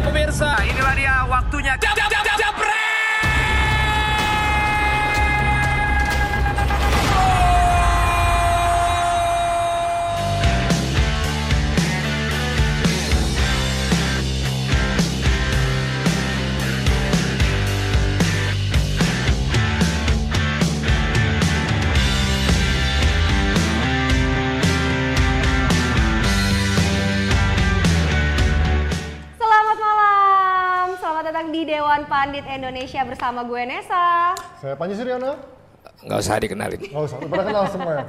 [0.00, 1.74] Pemirsa, inilah dia waktunya.
[1.76, 2.09] Jab, jab,
[31.70, 34.34] Dewan Pandit Indonesia bersama gue Nesa.
[34.58, 35.38] Saya Panji Suryono.
[36.02, 36.82] Nggak usah dikenalin.
[36.82, 38.04] Nggak usah, pada kenal semua ya.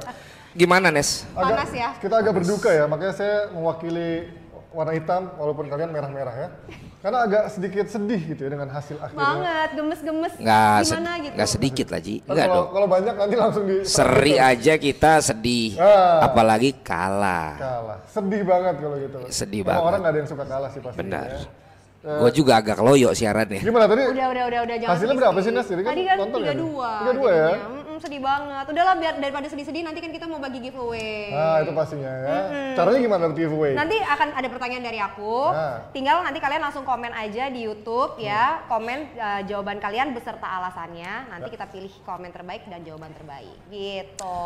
[0.50, 1.22] Gimana Nes?
[1.30, 1.94] Panas ya.
[2.02, 4.34] Kita agak berduka ya, makanya saya mewakili
[4.74, 6.48] warna hitam walaupun kalian merah-merah ya.
[7.06, 9.30] Karena agak sedikit sedih gitu ya dengan hasil akhirnya.
[9.30, 10.32] Banget, gemes-gemes.
[10.42, 11.34] Nggak, se- Gimana gitu?
[11.38, 12.16] nggak sedikit lah Ji.
[12.18, 12.66] Nggak kalau, dong.
[12.74, 15.78] kalau banyak nanti langsung di Seri aja kita sedih.
[15.78, 16.26] Ah.
[16.26, 17.54] Apalagi kalah.
[17.62, 17.98] kalah.
[18.10, 19.18] Sedih banget kalau gitu.
[19.30, 19.86] Sedih Emang banget.
[19.86, 20.98] Orang nggak ada yang suka kalah sih pasti.
[20.98, 21.30] Benar.
[21.30, 21.42] Ya.
[22.02, 23.62] Gue juga agak loyo siarannya.
[23.62, 24.02] Gimana tadi?
[24.10, 24.76] Udah, udah, udah, udah.
[24.82, 25.66] Jangan Hasilnya berapa sih, Nes?
[25.70, 26.52] Jadi kan Tadi kan nonton ya?
[26.58, 26.58] 32.
[26.58, 27.14] 32 ya?
[27.14, 27.68] jadinya.
[27.70, 28.64] Mm-mm, sedih banget.
[28.74, 31.30] Udahlah biar daripada sedih-sedih nanti kan kita mau bagi giveaway.
[31.30, 32.38] Nah itu pastinya ya.
[32.74, 33.72] Caranya gimana giveaway?
[33.78, 35.34] Nanti akan ada pertanyaan dari aku.
[35.54, 35.78] Nah.
[35.94, 38.66] Tinggal nanti kalian langsung komen aja di YouTube ya.
[38.66, 41.30] Komen uh, jawaban kalian beserta alasannya.
[41.30, 43.54] Nanti kita pilih komen terbaik dan jawaban terbaik.
[43.70, 44.42] Gitu.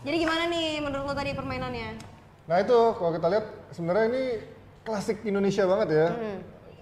[0.00, 2.16] Jadi gimana nih menurut lo tadi permainannya?
[2.48, 3.44] Nah itu kalau kita lihat
[3.76, 4.24] sebenarnya ini
[4.80, 6.08] klasik Indonesia banget ya.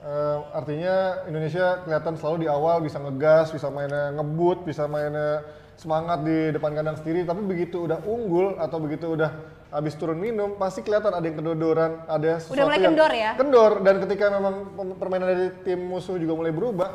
[0.04, 5.40] Eh, artinya Indonesia kelihatan selalu di awal bisa ngegas, bisa mainnya ngebut, bisa mainnya
[5.80, 7.24] semangat di depan kandang sendiri.
[7.24, 9.32] Tapi begitu udah unggul atau begitu udah
[9.72, 13.30] habis turun minum, pasti kelihatan ada yang kedodoran, ada sesuatu mulai yang kendor ya?
[13.34, 14.54] Kendor dan ketika memang
[15.00, 16.88] permainan dari tim musuh juga mulai berubah,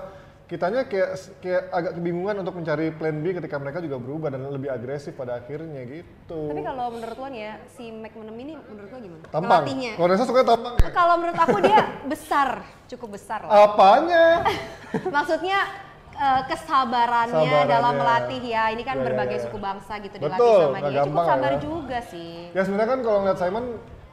[0.49, 4.67] kitanya kayak kayak agak kebingungan untuk mencari plan B ketika mereka juga berubah dan lebih
[4.67, 6.49] agresif pada akhirnya gitu.
[6.49, 9.23] Tapi kalau menurut lo nih ya, si McManamy ini menurut lo gimana?
[9.29, 9.45] Tampang.
[9.45, 9.91] Ngelatihnya.
[9.93, 10.89] Kalau Nesa suka tampang ya?
[10.89, 12.49] Kalau menurut aku dia besar,
[12.89, 13.69] cukup besar lah.
[13.69, 14.25] Apanya?
[15.21, 15.59] Maksudnya
[16.17, 17.69] eh, kesabarannya Sabarannya.
[17.69, 18.63] dalam melatih ya.
[18.73, 19.43] Ini kan Ya, ya, berbagai ya.
[19.45, 20.89] suku bangsa gitu Betul, dilatih sama dia.
[20.89, 21.59] Cukup gampang sabar ya.
[21.61, 22.33] juga sih.
[22.51, 23.65] Ya sebenarnya kan kalau ngeliat Simon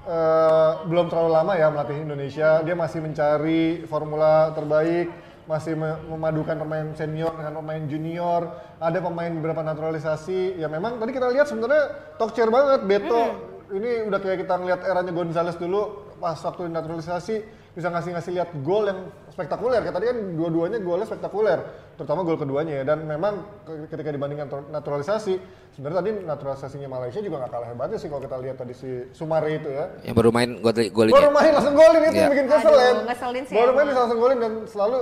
[0.04, 5.08] eh, belum terlalu lama ya melatih Indonesia, dia masih mencari formula terbaik,
[5.46, 8.42] masih me- memadukan pemain senior dengan pemain junior,
[8.82, 10.58] ada pemain beberapa naturalisasi.
[10.58, 13.54] Ya memang tadi kita lihat sebenarnya talk chair banget Beto.
[13.66, 17.34] Ini udah kayak kita ngeliat eranya Gonzales dulu pas waktu naturalisasi
[17.74, 19.84] bisa ngasih-ngasih lihat gol yang spektakuler.
[19.84, 21.58] Kayak tadi kan dua-duanya golnya spektakuler,
[21.94, 22.84] terutama gol keduanya ya.
[22.86, 25.36] Dan memang ke- ketika dibandingkan tur- naturalisasi,
[25.70, 29.52] sebenarnya tadi naturalisasinya Malaysia juga nggak kalah hebatnya sih kalau kita lihat tadi si Sumare
[29.54, 29.92] itu ya.
[30.02, 32.18] Yang baru main gol golin Baru main langsung golin itu Iya.
[32.18, 32.80] yang bikin kesel ya.
[32.88, 34.98] Aduh, ngeselin sih Baru main langsung golin dan selalu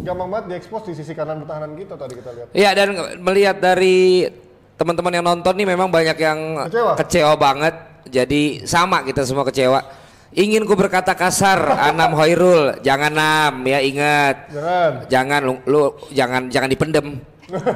[0.00, 2.46] gampang banget diekspos di sisi kanan pertahanan kita tadi kita lihat.
[2.50, 2.88] Iya dan
[3.22, 4.26] melihat dari
[4.74, 6.92] teman-teman yang nonton nih memang banyak yang Kecewa?
[6.98, 7.74] kecewa banget.
[8.02, 9.99] Jadi sama kita semua kecewa.
[10.30, 11.58] Ingin ku berkata kasar,
[11.90, 14.46] Anam Hoirul, jangan Nam ya ingat.
[14.46, 14.92] Jangan.
[15.10, 15.82] Jangan lu, lu
[16.14, 17.18] jangan jangan dipendem.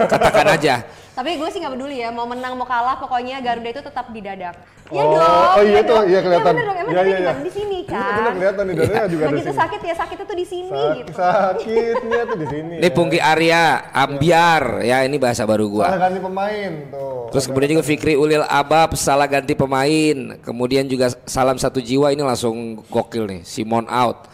[0.07, 0.75] Katakan aja.
[1.15, 4.19] Tapi gue sih nggak peduli ya, mau menang mau kalah, pokoknya Garuda itu tetap di
[4.19, 4.59] dadak.
[4.91, 5.23] Ya Oh, dong.
[5.55, 6.05] oh iya ya tuh, dong.
[6.05, 6.43] iya kelihatan.
[6.45, 7.33] Ya bener dong, emang Iya, kita iya, di iya.
[7.39, 8.15] Di sini Iya, kan.
[8.15, 9.61] bener kelihatan nih dadanya juga Begitu sini.
[9.62, 11.11] sakit ya sakit itu di sini Sak- gitu.
[11.15, 12.75] Sakitnya tuh di sini.
[12.77, 12.91] Ini ya.
[12.91, 13.62] Pungki Arya,
[13.95, 16.03] Ambiar, ya ini bahasa baru Salah gua.
[16.03, 17.21] ganti pemain tuh.
[17.31, 20.17] Terus kemudian juga Fikri Ulil Abab salah ganti pemain.
[20.41, 22.55] Kemudian juga salam satu jiwa ini langsung
[22.85, 23.41] gokil nih.
[23.43, 24.27] Simon out.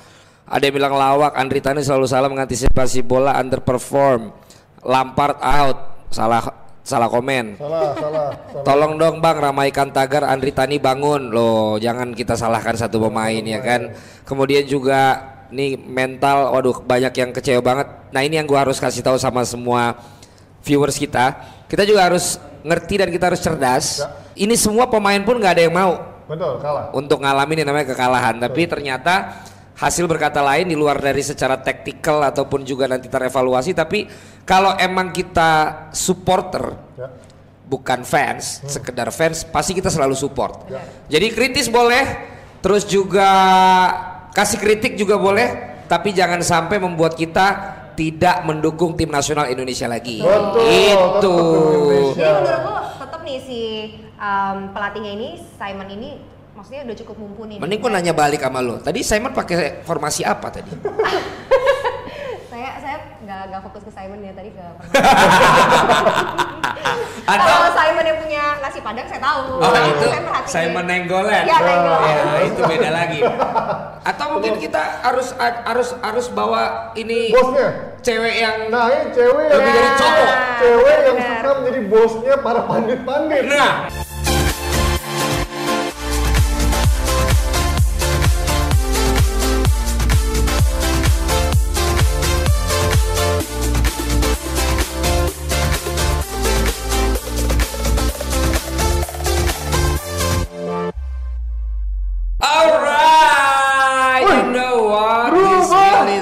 [0.44, 4.32] Ada yang bilang lawak, Andri Tani selalu salah mengantisipasi bola underperform.
[4.84, 6.08] Lampard out.
[6.10, 6.42] Salah
[6.80, 7.54] salah komen.
[7.54, 8.28] Salah, salah.
[8.50, 8.64] salah.
[8.66, 13.62] Tolong dong Bang ramaikan tagar Andri Tani bangun loh jangan kita salahkan satu pemain ya
[13.62, 13.94] kan
[14.26, 19.02] kemudian juga nih mental waduh banyak yang kecewa banget nah ini yang gua harus kasih
[19.02, 19.98] tahu sama semua
[20.62, 21.34] viewers kita
[21.66, 24.02] kita juga harus ngerti dan kita harus cerdas
[24.38, 25.92] ini semua pemain pun nggak ada yang mau
[26.30, 26.94] Betul, kalah.
[26.94, 29.42] untuk ngalamin yang namanya kekalahan tapi ternyata
[29.80, 34.04] hasil berkata lain di luar dari secara taktikal ataupun juga nanti terevaluasi tapi
[34.44, 37.08] kalau emang kita supporter Ya.
[37.64, 40.66] bukan fans, sekedar fans, pasti kita selalu support.
[40.68, 40.82] Ya.
[41.06, 42.02] Jadi kritis boleh,
[42.60, 43.30] terus juga
[44.34, 50.18] kasih kritik juga boleh, tapi jangan sampai membuat kita tidak mendukung tim nasional Indonesia lagi.
[50.18, 51.34] Betul, Itu.
[51.38, 52.18] tetap Indonesia.
[52.18, 53.60] Jadi menurut lo tetap nih si
[54.18, 56.10] um, pelatihnya ini Simon ini
[56.60, 57.56] maksudnya udah cukup mumpuni.
[57.56, 58.76] Mending gua nanya balik sama lo.
[58.84, 60.68] Tadi Simon pakai formasi apa tadi?
[62.52, 64.60] Saya saya nggak nggak fokus ke Simon ya tadi ke.
[67.30, 69.62] Atau Kalau Simon yang punya nasi padang saya tahu.
[69.62, 70.50] Oh Nah, itu saya perhatiin.
[70.50, 71.44] Simon Nenggolan.
[71.46, 72.10] Iya, Nenggolan.
[72.10, 73.20] Ya, itu beda lagi.
[74.02, 77.68] Atau mungkin kita harus harus harus bawa ini Bosnya.
[78.02, 80.34] cewek yang Nah, ini cewek yang Lebih dari cowok.
[80.58, 83.42] Cewek yang suka menjadi bosnya para pandit-pandit.
[83.46, 83.72] nah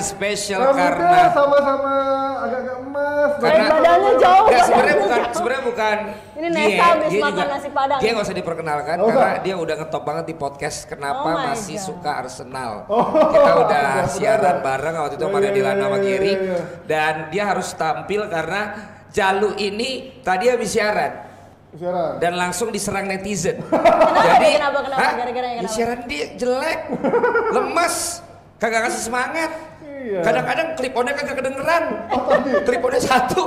[0.01, 1.95] spesial Rambutnya karena sama-sama
[2.39, 3.31] agak-agak emas.
[3.39, 5.97] karena badannya jauh, Nggak, sebenarnya bukan sebenarnya bukan
[6.31, 7.99] Ini dia, Nesa habis dia makan juga, nasi Padang.
[7.99, 9.43] dia nggak usah diperkenalkan Oh, karena enggak.
[9.43, 11.85] dia udah ngetop banget di podcast kenapa Oh masih God.
[11.85, 14.07] suka Arsenal Oh, kita udah benar.
[14.09, 16.59] siaran bareng waktu itu Iya, sama iya, Deddy Lano iya, sama iya, Giri iya, iya.
[16.85, 18.61] dan dia harus tampil karena
[19.09, 19.91] Jalu ini
[20.21, 21.13] tadi habis siaran
[21.71, 22.17] Siaran.
[22.17, 23.57] dan langsung diserang netizen.
[23.69, 25.01] Kenapa, kenapa, kenapa?
[25.01, 25.13] Hah?
[25.15, 25.75] Gara-gara yang Ya, kenapa?
[25.75, 26.81] siaran dia jelek,
[27.51, 27.97] lemes,
[28.57, 29.51] kagak kasih semangat.
[30.09, 30.21] Iya.
[30.25, 31.85] Kadang-kadang clip-onnya kagak kedengeran.
[32.09, 32.51] Oh, tadi.
[32.65, 33.43] Clip-onnya satu.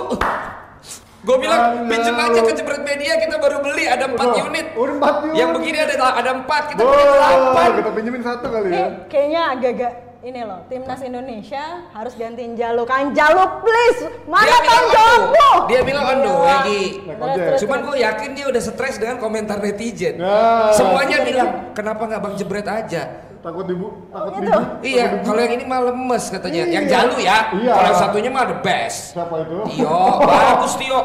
[1.21, 4.65] Gue bilang pinjem aja ke Jebret Media kita baru beli ada 4 Udah, unit.
[4.73, 5.37] udah empat unit.
[5.37, 7.77] Yang begini ada ada 4, kita beli 8.
[7.77, 8.85] kita pinjemin satu kali Ini ya.
[9.05, 9.91] kayaknya agak-agak
[10.21, 11.61] ini loh, timnas Indonesia
[11.93, 12.85] harus gantiin Jaluk.
[12.85, 15.49] Kan Jaluk please, mana on jawabmu?
[15.65, 16.81] Dia bilang on the way, Gi.
[17.05, 17.45] Naik Terus, ojek.
[17.45, 20.17] terus, Cuman gue yakin dia udah stres dengan komentar netizen.
[20.17, 20.73] Nah.
[20.73, 23.29] Semuanya bilang, kenapa nggak Bang Jebret aja?
[23.41, 24.49] Takut ibu, takut gitu?
[24.53, 24.61] ibu.
[24.85, 26.61] Iya, kalau yang ini mah lemes katanya.
[26.61, 26.73] Iya.
[26.77, 27.37] Yang jalu ya.
[27.57, 27.73] Iya.
[27.73, 29.17] Kalau yang satunya mah the best.
[29.17, 29.57] Siapa itu?
[29.73, 30.99] Tio, bagus Tio.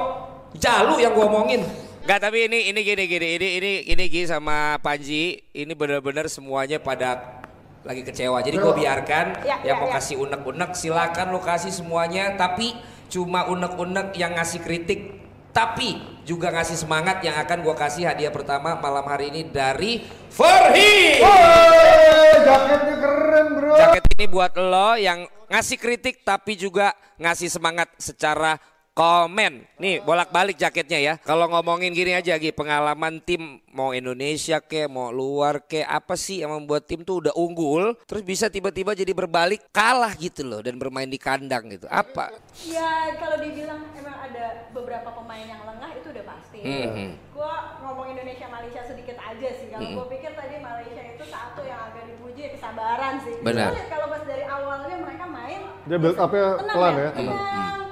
[0.57, 1.65] Jalu yang gua omongin.
[2.07, 6.79] Enggak, tapi ini ini gini gini ini ini ini Gi sama Panji ini benar-benar semuanya
[6.79, 7.43] pada
[7.83, 8.39] lagi kecewa.
[8.47, 9.99] Jadi gue biarkan Ya, yang ya, mau ya.
[9.99, 12.79] kasih unek-unek silakan lo kasih semuanya tapi
[13.11, 15.26] cuma unek-unek yang ngasih kritik
[15.57, 15.97] tapi
[16.29, 21.17] juga ngasih semangat yang akan gua kasih hadiah pertama malam hari ini dari Farhi.
[21.17, 23.73] Woi, jaketnya keren bro.
[23.81, 28.61] Jaket ini buat lo yang ngasih kritik tapi juga ngasih semangat secara
[28.97, 29.69] komen.
[29.77, 31.15] Nih bolak-balik jaketnya ya.
[31.21, 36.41] Kalau ngomongin gini aja Gi, pengalaman tim mau Indonesia ke, mau luar ke, apa sih
[36.41, 40.81] yang membuat tim tuh udah unggul, terus bisa tiba-tiba jadi berbalik kalah gitu loh dan
[40.81, 41.85] bermain di kandang gitu.
[41.93, 42.33] Apa?
[42.65, 46.61] Ya kalau dibilang emang ada beberapa pemain yang lengah itu udah pasti.
[46.65, 47.09] Mhm.
[47.37, 49.69] Gua ngomong Indonesia Malaysia sedikit aja sih.
[49.69, 53.37] Kalau gua pikir tadi Malaysia itu satu yang agak dipuji kesabaran sih.
[53.45, 53.77] Benar.
[53.93, 57.11] Kalau pas dari awalnya mereka main Dia build up-nya tenang pelan ya, ya.
[57.13, 57.37] tenang,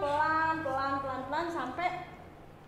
[0.01, 1.89] pelan, pelan, pelan, pelan sampai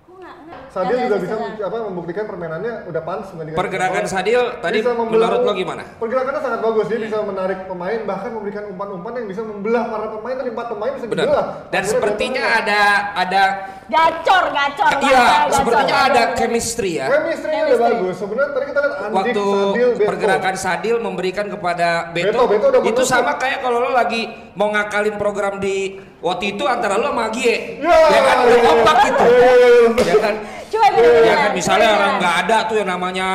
[0.05, 0.61] gua nggak nggak.
[0.76, 4.12] Sadil juga bisa apa membuktikan permainannya udah pantas mendingan Pergerakan bola.
[4.12, 5.82] Sadil tadi Bisa membelah- menurut lo gimana?
[5.96, 10.37] Pergerakannya sangat bagus, dia bisa menarik pemain bahkan memberikan umpan-umpan yang bisa membelah para pemain
[10.37, 11.25] dari empat pemain bisa Benar.
[11.25, 11.46] dibelah.
[11.46, 12.81] Dan Akhirnya sepertinya ada
[13.17, 13.43] ada
[13.87, 14.93] Gacor, gacor.
[15.00, 16.11] iya, sepertinya gacor.
[16.12, 17.06] ada chemistry ya.
[17.08, 17.94] chemistry-nya udah Chemistry.
[17.96, 18.14] bagus.
[18.19, 20.05] Sebenarnya tadi kita lihat Andik, waktu Sadil, Beto.
[20.05, 24.69] pergerakan Sadil memberikan kepada Beto, Beto, Beto udah itu sama kayak kalau lo lagi mau
[24.69, 28.96] ngakalin program di waktu itu antara lo sama Gie Ya, ya kan udah iya, kompak
[28.96, 29.24] iya, gitu.
[29.26, 30.04] Iya, iya, iya.
[30.04, 30.14] ya.
[30.20, 30.34] Kan?
[30.66, 30.86] Coba
[31.22, 33.28] ya kan misalnya orang nggak ada tuh yang namanya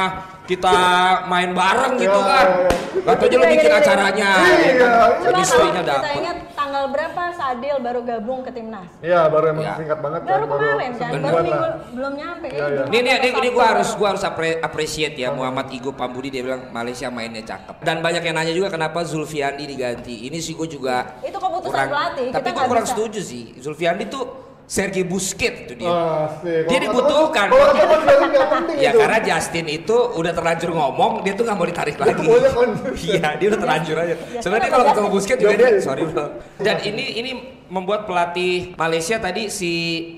[0.45, 0.75] kita
[1.31, 2.47] main bareng gitu Ya, kan.
[2.47, 3.01] ya, ya.
[3.01, 4.29] Gak tau aja lo bikin acaranya.
[4.45, 4.89] Iya, ya iya.
[5.17, 7.00] Coba kalau kita ingat tanggal berapa
[7.51, 8.87] Sadil baru gabung ke timnas?
[9.03, 9.75] Iya, baru emang Ya.
[9.75, 12.47] singkat banget Baru kemarin kan, baru minggu belum nyampe.
[12.47, 12.67] Iya, iya.
[12.81, 13.67] Jumat Ini ini atau ini, ini baru.
[13.67, 17.75] harus gua harus apre- appreciate ya Muhammad Igo Pambudi dia bilang Malaysia mainnya cakep.
[17.81, 20.15] Dan banyak yang nanya juga kenapa Zulfiandi diganti.
[20.23, 22.93] Ini sih gua juga Itu keputusan kurang, pelatih, kita Tapi gua nggak kurang bisa.
[22.95, 23.43] setuju sih.
[23.59, 24.23] Zulfiandi tuh
[24.71, 25.91] Sergei Busquets itu dia.
[25.91, 26.63] Asik.
[26.71, 27.47] Dia Kalau dibutuhkan.
[27.51, 28.99] Kalau kata Mas Galing nggak penting Ya itu.
[29.03, 32.23] karena Justin itu udah terlanjur ngomong, dia tuh nggak mau ditarik lagi.
[33.11, 34.15] Iya, dia udah terlanjur aja.
[34.39, 36.39] Sebenarnya kalau ketemu Busquets juga dia, sorry bro.
[36.55, 37.31] Dan ini ini
[37.67, 39.73] membuat pelatih Malaysia tadi si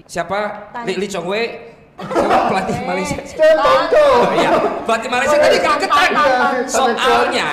[0.05, 0.69] siapa.
[0.85, 3.17] Lee, Lee Chong Wei pelatih Malaysia.
[3.21, 4.01] Cek tonto.
[4.01, 4.49] Oh, iya,
[4.85, 5.57] pelatih Malaysia tadi.
[5.63, 7.49] Iya, Soalnya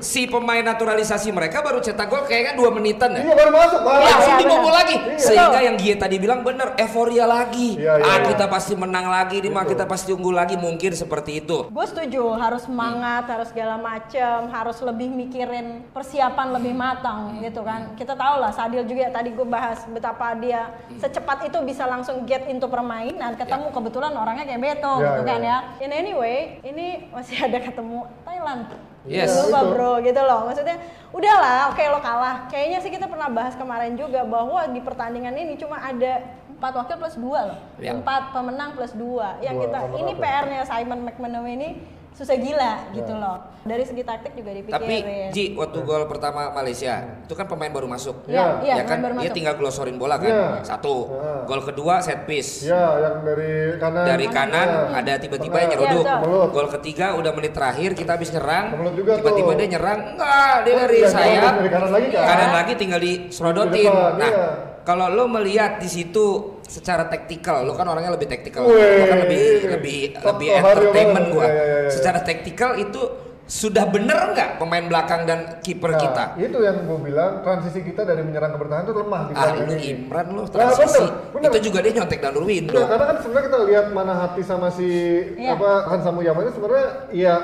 [0.00, 3.22] si pemain naturalisasi mereka baru cetak gol kayaknya dua menitan ya.
[3.24, 3.94] Iya baru masuk, Pak.
[4.00, 4.96] Langsung iya, dibobol lagi.
[4.96, 5.18] Iya.
[5.20, 7.80] Sehingga yang Gie tadi bilang bener, euforia lagi.
[7.80, 8.28] Iya, iya, ah, iya.
[8.32, 9.72] kita pasti menang lagi, nih mah Betul.
[9.76, 11.68] kita pasti unggul lagi, mungkin seperti itu.
[11.68, 17.92] Gue setuju, harus semangat, harus segala macem, harus lebih mikirin persiapan lebih matang gitu kan.
[17.96, 22.44] Kita tahu lah Sadil juga tadi gue bahas betapa dia secepat itu bisa langsung get
[22.48, 25.48] into permainan, ketemu kebetulan orangnya kayak Beto Ya, gitu ya, kan ya.
[25.48, 25.58] ya.
[25.80, 28.66] In anyway, ini masih ada ketemu Thailand.
[29.02, 29.32] Yes.
[29.32, 29.70] Lupa Itu.
[29.72, 30.40] bro gitu loh.
[30.44, 30.76] Maksudnya
[31.08, 32.36] udahlah, oke lo kalah.
[32.46, 36.96] Kayaknya sih kita pernah bahas kemarin juga bahwa di pertandingan ini cuma ada empat wakil
[37.00, 37.58] plus dua loh.
[37.80, 37.96] Ya.
[37.96, 39.40] Empat pemenang plus dua.
[39.40, 40.12] Yang Dua, kita ini?
[40.12, 41.68] PR-nya Simon McManamy ini
[42.10, 43.16] susah gila gitu Ya.
[43.16, 43.36] loh.
[43.60, 45.30] Dari segi taktik juga Tapi dipikirin.
[45.30, 48.24] Ji, waktu gol pertama Malaysia, itu kan pemain baru masuk.
[48.24, 49.36] Iya, iya, ya kan baru dia masuk.
[49.36, 50.28] tinggal glosorin bola kan.
[50.28, 50.48] Iya.
[50.62, 51.08] Satu.
[51.08, 51.32] Iya.
[51.44, 52.64] Gol kedua set piece.
[52.64, 54.04] Iya, yang dari kanan.
[54.06, 54.96] Dari kanan Iya.
[54.96, 56.04] ada tiba-tiba yang nyeruduk.
[56.04, 56.16] Iya.
[56.18, 56.48] Melut.
[56.50, 58.64] Gol ketiga udah menit terakhir kita habis nyerang.
[58.96, 59.56] Tiba-tiba tuh.
[59.56, 59.98] dia nyerang.
[60.10, 61.52] Enggak, dia Oh, dari iya, sayap.
[61.56, 62.24] dari kanan lagi kan?
[62.26, 63.92] Kanan lagi tinggal diserodotin.
[63.92, 64.46] Nah, iya.
[64.82, 68.62] kalau lo melihat di situ secara taktikal, lo kan orangnya lebih taktikal.
[68.62, 71.42] Lo kan lebih lebih Top lebih entertainment gua.
[71.42, 71.90] Iya, iya, iya.
[71.90, 73.02] Secara taktikal itu
[73.44, 76.24] sudah bener nggak pemain belakang dan kiper Nah, kita?
[76.38, 79.66] itu yang gue bilang transisi kita dari menyerang ke bertahan itu lemah di Ah, lu
[79.66, 79.84] ini.
[79.90, 81.02] Imran lu Nah, transisi.
[81.02, 81.50] bener, bener.
[81.50, 82.70] Itu juga dia nyontek dan Nurwindo.
[82.72, 84.86] Iya, karena kan sebenarnya kita lihat mana hati sama si
[85.34, 85.58] Iya.
[85.58, 87.34] apa Hansa Muyama ini sebenarnya ya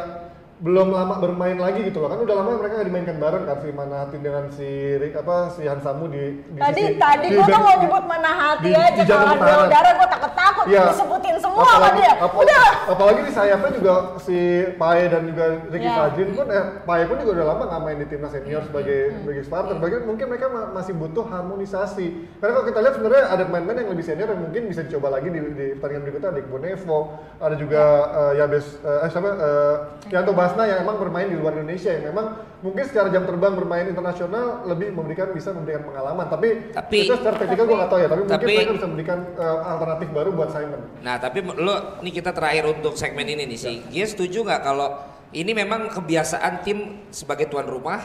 [0.57, 3.69] belum lama bermain lagi gitu loh kan udah lama mereka nggak dimainkan bareng kan si
[3.71, 7.53] Manatin dengan si Rick apa si Hansamu di, di Tadi sisi- tadi di gua back-
[7.53, 9.69] tuh mau nyebut mana hati di- aja di kalau pertahanan.
[9.69, 10.83] udara gua takut-takut Iya.
[10.89, 12.13] disebutin semua sama apalagi, dia.
[12.17, 12.67] apa- Udah.
[12.89, 14.39] apalagi di sayapnya juga si
[14.75, 15.97] Pae dan juga Ricky Iya.
[15.99, 19.17] Fajrin pun eh, Pae pun juga udah lama nggak main di timnas senior sebagai Hmm.
[19.21, 19.77] sebagai starter.
[19.77, 22.07] Bagi mungkin mereka ma- masih butuh harmonisasi.
[22.35, 25.29] Karena kalau kita lihat sebenarnya ada pemain-pemain yang lebih senior yang mungkin bisa dicoba lagi
[25.29, 26.99] di, di pertandingan berikutnya ada Iqbal Nevo,
[27.37, 29.75] ada juga eh, Yabes eh siapa eh,
[30.09, 32.27] Yanto Basna yang emang bermain di luar Indonesia yang memang
[32.63, 36.31] mungkin secara jam terbang bermain internasional lebih memberikan bisa memberikan pengalaman.
[36.31, 38.09] Tapi, Tapi- itu secara teknikal gue nggak tahu ya.
[38.09, 40.81] Tapi, mungkin Tapi- mereka bisa memberikan eh, alternatif baru buat Simon.
[41.03, 41.75] Nah, tapi lo
[42.07, 43.77] nih kita terakhir untuk segmen ini nih sih.
[43.91, 44.89] Dia setuju nggak kalau
[45.35, 47.99] ini memang kebiasaan tim sebagai tuan rumah,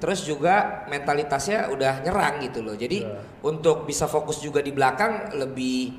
[0.00, 2.72] terus juga mentalitasnya udah nyerang gitu loh.
[2.72, 3.04] Jadi
[3.44, 5.92] untuk bisa fokus juga di belakang lebih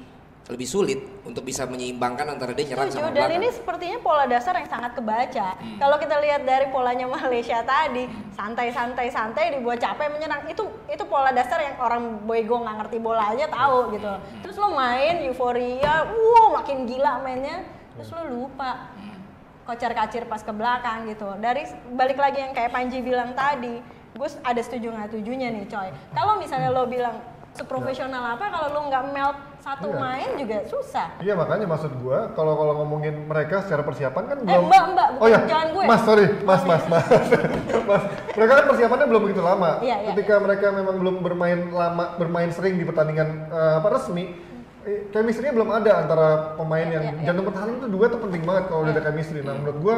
[0.43, 3.39] lebih sulit untuk bisa menyeimbangkan antara dia nyerang Setuju, sama dan belakang.
[3.39, 5.47] ini sepertinya pola dasar yang sangat kebaca.
[5.55, 5.79] Hmm.
[5.79, 8.03] Kalau kita lihat dari polanya Malaysia tadi,
[8.35, 10.43] santai-santai santai dibuat capek menyerang.
[10.51, 14.11] Itu itu pola dasar yang orang boygo nggak ngerti bola aja tahu gitu.
[14.11, 14.41] Hmm.
[14.43, 17.63] Terus lo main euforia, wow makin gila mainnya.
[17.95, 19.15] Terus lo lupa Hmm.
[19.63, 21.39] kocar kacir pas ke belakang gitu.
[21.39, 21.63] Dari
[21.95, 23.79] balik lagi yang kayak Panji bilang tadi,
[24.11, 25.87] gue ada setuju nggak setujunya nih coy.
[26.11, 27.15] Kalau misalnya lo bilang
[27.53, 29.99] seprofesional apa, kalau lo nggak melt satu Iya.
[30.01, 31.07] main juga susah.
[31.17, 35.07] Iya makanya maksud gua kalau kalau ngomongin mereka secara persiapan kan Eh, belum Mbak, Mbak,
[35.17, 35.85] Oh ya, bukan jangan gue.
[35.85, 37.05] Mas sorry, Mas Mas Mas.
[37.89, 38.03] mas.
[38.33, 39.71] Mereka kan persiapannya belum begitu lama.
[39.79, 44.35] Iya, iya, Ketika mereka memang belum bermain lama bermain sering di pertandingan eh, apa resmi
[44.83, 47.23] eh, chemistry-nya belum ada antara pemain Iya, yang iya, iya.
[47.23, 49.39] jantung pertahanan itu dua tuh penting banget kalau udah ada chemistry.
[49.39, 49.95] Nah, menurut gua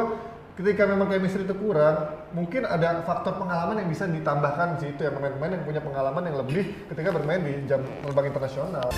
[0.56, 5.12] ketika memang chemistry itu kurang, mungkin ada faktor pengalaman yang bisa ditambahkan di situ ya
[5.12, 8.88] pemain-pemain yang punya pengalaman yang lebih ketika bermain di jam terbang internasional.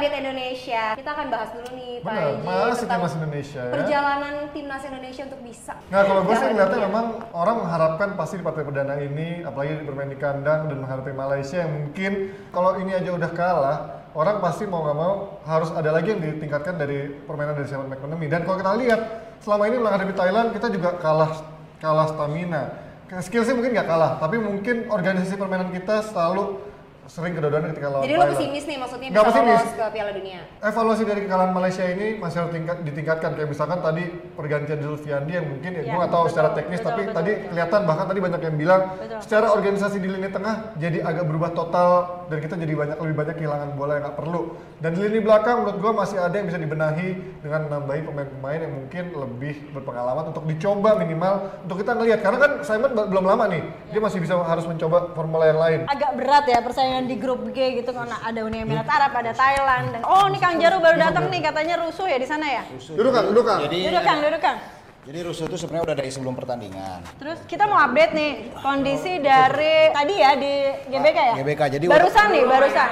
[0.00, 0.96] Pandit Indonesia.
[0.96, 3.72] Kita akan bahas dulu nih Pak Benar, masih tentang timnas Indonesia ya.
[3.76, 5.72] Perjalanan timnas Indonesia untuk bisa.
[5.92, 10.08] Nah kalau gue sih ngeliatnya memang orang mengharapkan pasti di partai perdana ini, apalagi bermain
[10.08, 13.78] di kandang dan menghadapi Malaysia yang mungkin kalau ini aja udah kalah,
[14.16, 18.26] orang pasti mau nggak mau harus ada lagi yang ditingkatkan dari permainan dari Simon McManamy.
[18.32, 19.00] Dan kalau kita lihat
[19.44, 21.44] selama ini menghadapi Thailand kita juga kalah
[21.76, 22.88] kalah stamina.
[23.20, 26.69] Skill sih mungkin nggak kalah, tapi mungkin organisasi permainan kita selalu
[27.10, 28.32] sering kedodoran ketika lawan Jadi lo Thailand.
[28.32, 29.58] pesimis nih maksudnya Nggak bisa pesimis.
[29.58, 30.40] lolos ke Piala Dunia.
[30.62, 35.46] evaluasi dari kekalahan Malaysia ini masih harus tingkat, ditingkatkan kayak misalkan tadi pergantian Zulfiandi yang
[35.50, 37.48] mungkin ya, Ya, gue nggak tahu betul, secara teknis betul, tapi betul, tadi betul.
[37.50, 39.18] kelihatan bahkan tadi banyak yang bilang Betul.
[39.20, 41.90] secara organisasi di lini tengah jadi agak berubah total
[42.30, 44.42] dan kita jadi banyak lebih banyak kehilangan bola yang nggak perlu
[44.78, 47.08] dan di lini belakang menurut gue masih ada yang bisa dibenahi
[47.42, 52.50] dengan menambahi pemain-pemain yang mungkin lebih berpengalaman untuk dicoba minimal untuk kita ngelihat karena kan
[52.62, 56.62] Simon belum lama nih dia masih bisa harus mencoba formula yang lain agak berat ya
[56.62, 60.36] persaingan di grup G gitu karena ada Uni Emirat Arab, ada Thailand dan oh ini
[60.36, 62.62] Kang Jaru baru datang nih katanya rusuh ya di sana ya.
[62.68, 64.58] duduk kang duduk kang Jadi Duduk Kang, duduk Kang.
[65.00, 67.00] jadi rusuh itu sebenarnya udah dari sebelum pertandingan.
[67.16, 70.54] Terus kita mau update nih kondisi dari tadi ya di
[70.86, 71.34] GBK ya.
[71.40, 72.88] GBK, jadi barusan nih, barusan.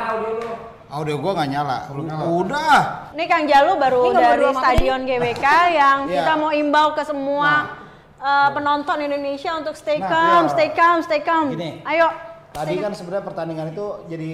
[0.88, 1.78] Audio gua nggak nyala.
[2.24, 3.12] Udah.
[3.12, 6.24] Ini Kang Jalu baru Ini dari Stadion GBK yang Iya.
[6.24, 7.76] kita mau imbau ke semua
[8.18, 10.52] eh, penonton Indonesia untuk stay Nah, calm, iya.
[10.56, 11.52] stay calm, stay calm.
[11.52, 11.84] Gini.
[11.84, 12.08] Ayo.
[12.48, 14.32] Tadi kan sebenarnya pertandingan itu jadi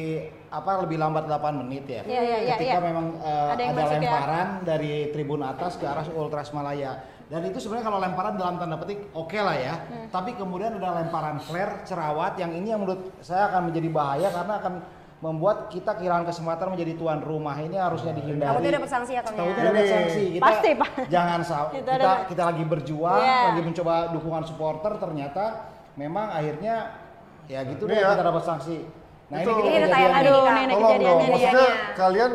[0.49, 2.03] apa lebih lambat 8 menit ya.
[2.03, 2.83] Iya, iya, iya, Ketika iya.
[2.83, 3.99] memang eh, Ada ada, masuk ya.
[4.01, 6.93] lemparan dari tribun atas ke arah Ultras Malaya.
[7.25, 9.75] Dan itu sebenarnya kalau lemparan dalam tanda petik oke lah ya.
[9.83, 10.07] Hmm.
[10.09, 14.55] Tapi kemudian ada lemparan flare cerawat yang ini yang menurut saya akan menjadi bahaya karena
[14.57, 14.75] akan
[15.19, 17.57] membuat kita kehilangan kesempatan menjadi tuan rumah.
[17.57, 18.45] Ini harusnya dihindari.
[18.55, 19.39] Takutnya dapat sanksi ya Kang ya.
[19.41, 19.91] Takutnya dapat Ini.
[19.91, 20.23] sanksi.
[20.37, 20.91] Kita Pasti, Pak.
[21.09, 23.41] Jangan sa- Itu kita ada- kita lagi berjuang, Iya.
[23.51, 25.45] lagi mencoba dukungan supporter ternyata
[25.97, 26.75] memang akhirnya
[27.47, 28.11] ya gitu Ini deh ya.
[28.15, 28.77] kita dapat sanksi.
[29.25, 29.53] Nah Betul.
[29.55, 30.19] ini kita Ini kejadian ini.
[30.21, 31.95] Aduh, nenek Tolong kejadian dong, ini maksudnya ya.
[31.95, 32.33] kalian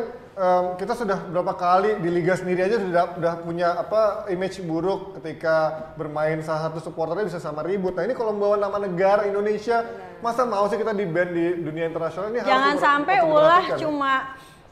[0.74, 5.92] kita sudah berapa kali di liga sendiri aja sudah udah punya apa image buruk ketika
[6.00, 7.92] bermain salah satu supporternya bisa sama ribut.
[7.92, 9.84] Nah ini kalau membawa nama negara Indonesia,
[10.24, 13.84] masa mau sih kita di band di dunia internasional ini harus Jangan sampai ulah diperhatikan.
[13.84, 14.12] cuma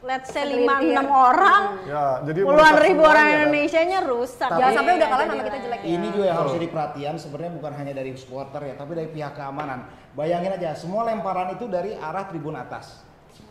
[0.05, 0.45] let's say.
[0.47, 3.39] 5 6 orang, Ya, jadi puluhan ribu orang semuanya, kan.
[3.43, 4.49] Indonesia-nya rusak.
[4.49, 5.89] Jangan sampai udah kalah nama kita jelek ya.
[5.89, 9.33] Ini juga yang harus jadi perhatian sebenarnya bukan hanya dari supporter ya, tapi dari pihak
[9.35, 9.79] keamanan.
[10.15, 13.08] Bayangin aja, semua lemparan itu dari arah tribun atas.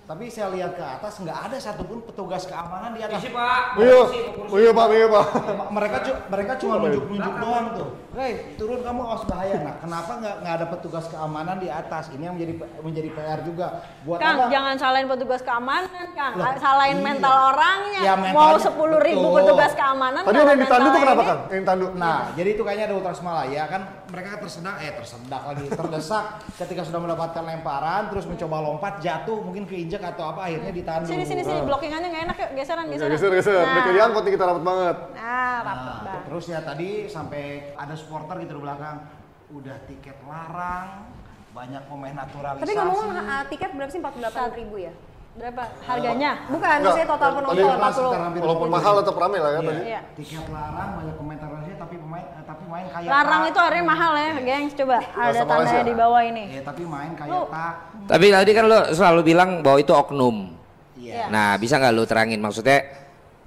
[0.08, 3.20] Tapi saya lihat ke atas nggak ada satupun petugas keamanan di atas.
[3.20, 3.76] Isi pak.
[3.76, 4.00] Iya,
[4.48, 5.24] oh iya pak, iya pak.
[5.52, 7.88] Ma- mereka cu- mereka cuma nunjuk-nunjuk doang tuh.
[8.16, 9.60] Hei, turun kamu awas bahaya.
[9.60, 12.08] Nah, kenapa nggak nggak ada petugas keamanan di atas?
[12.08, 13.84] Ini yang menjadi menjadi PR juga.
[14.08, 14.48] Buat Kang, apa?
[14.48, 16.32] jangan salahin petugas keamanan, Kang.
[16.40, 17.04] Loh, salahin iya.
[17.04, 18.00] mental orangnya.
[18.00, 19.36] Ya, Mau sepuluh ribu betul.
[19.44, 20.24] petugas keamanan.
[20.24, 21.38] Tadi yang ditandu tuh kenapa kan?
[21.52, 21.86] Yang ditandu.
[22.00, 26.24] Nah, jadi itu kayaknya ada Ultras Malaya kan mereka tersedak eh tersedak lagi, terdesak
[26.56, 31.04] ketika sudah mendapatkan lemparan terus mencoba lompat jatuh mungkin keinjak atau apa akhirnya ditandu.
[31.04, 33.10] Sini sini sini blockingannya nggak enak yuk geseran geseran.
[33.10, 33.58] geser, geser.
[33.60, 34.96] Nah, diangkut nih kita rapat banget.
[35.12, 36.22] Nah, rapet Nah, banget.
[36.24, 38.96] terus ya tadi sampai ada supporter gitu di belakang
[39.48, 40.88] udah tiket larang,
[41.50, 42.64] banyak pemain naturalisasi.
[42.64, 43.98] Tapi ngomong uh, tiket berapa sih?
[43.98, 44.92] 48 ribu ya?
[45.34, 46.30] Berapa harganya?
[46.46, 46.82] Bukan, Enggak.
[46.82, 47.94] maksudnya total penonton kelas 40.
[47.94, 48.74] sekarang hampir Walaupun 20.
[48.74, 49.82] mahal tetap rame lah kan Iya, tadi.
[49.86, 50.00] Iya.
[50.18, 52.26] Tiket larang, banyak pemain naturalisasi tapi pemain
[52.68, 53.50] main kayak Larang tak.
[53.50, 54.72] itu artinya mahal ya, gengs.
[54.76, 56.44] Coba ada tandanya di bawah ini.
[56.52, 57.74] Iya, tapi main kayak Lu- tak.
[58.06, 60.36] Tapi tadi kan lo selalu bilang bahwa itu oknum.
[60.94, 61.26] Iya.
[61.28, 62.84] Nah, bisa nggak lo terangin maksudnya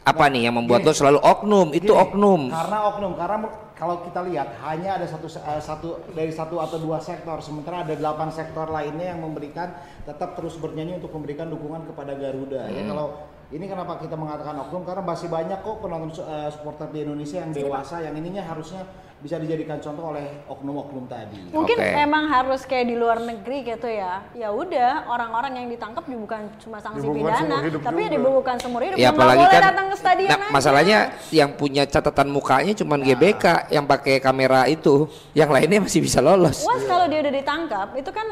[0.02, 0.90] apa nih yang membuat Gini.
[0.90, 1.68] lo selalu oknum?
[1.72, 2.42] Itu Gini, oknum.
[2.50, 3.38] Karena oknum, karena
[3.74, 7.94] kalau kita lihat hanya ada satu eh, satu dari satu atau dua sektor, sementara ada
[7.94, 12.66] delapan sektor lainnya yang memberikan tetap terus bernyanyi untuk memberikan dukungan kepada Garuda.
[12.68, 12.90] Ya Hmm.
[12.90, 13.08] kalau
[13.52, 17.52] ini kenapa kita mengatakan oknum karena masih banyak kok penonton eh, supporter di Indonesia yang
[17.52, 18.86] dewasa yang ininya harusnya
[19.22, 21.54] bisa dijadikan contoh oleh oknum-oknum tadi.
[21.54, 21.94] Mungkin Oke.
[21.94, 24.26] emang harus kayak di luar negeri gitu ya.
[24.34, 28.16] Ya udah, orang-orang yang ditangkap juga bukan cuma sanksi Dibukukan pidana, tapi ya juga.
[28.18, 28.98] dibukukan seumur hidup.
[28.98, 30.50] Ya apalagi boleh kan datang ke stadion nah, aja.
[30.50, 30.98] masalahnya
[31.30, 35.06] yang punya catatan mukanya cuman GBK yang pakai kamera itu,
[35.38, 36.66] yang lainnya masih bisa lolos.
[36.66, 38.28] Once kalau dia udah ditangkap, itu kan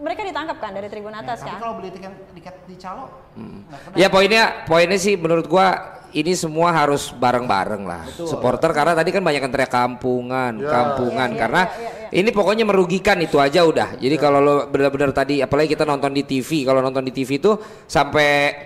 [0.00, 1.60] mereka ditangkap kan dari tribun atas Tapi kan.
[1.60, 3.04] kalau beli tiket tiket di calo,
[3.36, 3.96] kena.
[3.96, 8.08] Ya poinnya poinnya sih menurut gua ini semua harus bareng-bareng lah.
[8.08, 10.68] Supporter karena tadi kan banyak yang teriak kampungan, Ya.
[10.72, 14.00] kampungan Iya, iya, karena iya, iya, ini pokoknya merugikan itu aja udah.
[14.00, 17.60] Jadi kalau lo benar-benar tadi apalagi kita nonton di TV, kalau nonton di TV tuh
[17.84, 18.56] sampai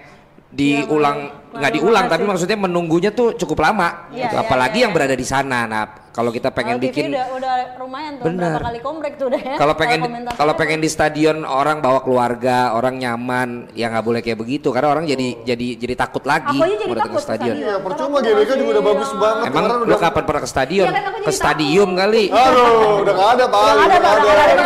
[0.51, 4.07] diulang nggak Terima diulang tapi maksudnya menunggunya tuh cukup lama.
[4.15, 4.37] Iya, gitu.
[4.39, 4.99] apalagi iya, yang iya.
[5.03, 5.67] berada di sana.
[5.67, 8.59] Nah, kalau kita pengen TV bikin udah, udah lumayan tuh Bener.
[8.59, 9.57] berapa kali komplek tuh udah ya.
[9.63, 10.01] kalau pengen
[10.35, 14.91] kalau pengen di stadion orang bawa keluarga, orang nyaman, ya nggak boleh kayak begitu karena
[14.91, 17.55] orang jadi jadi jadi takut lagi Aku aja jadi mau datang takut ke stadion.
[17.55, 19.45] Iya, percuma GBK juga udah bagus banget.
[19.47, 20.87] Emang lu udah kapan pernah ke stadion?
[20.91, 22.25] Iya kan, ke stadium kali.
[22.31, 23.63] Aduh, udah nggak ada pak.
[23.63, 24.13] Udah ada, Udah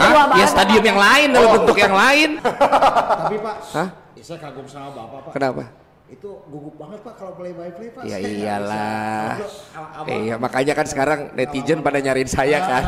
[0.00, 0.35] Pak, ada.
[0.40, 2.30] Ya stadium yang lain dalam bentuk yang lain.
[3.20, 3.88] Tapi Pak, Hah?
[4.16, 5.33] ya saya kagum sama Bapak Pak.
[5.37, 5.83] Kenapa?
[6.14, 8.03] Itu gugup banget Pak kalau play by play Pak.
[8.05, 9.35] Ya Saya iyalah.
[9.35, 9.50] bisa.
[9.74, 12.85] Abang- abang- Iya makanya kan sekarang netizen pada nyariin saya kan.